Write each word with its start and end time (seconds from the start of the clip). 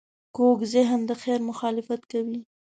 کوږ 0.35 0.59
ذهن 0.73 0.99
د 1.09 1.11
خیر 1.21 1.39
مخالفت 1.49 2.01
کوي 2.11 2.39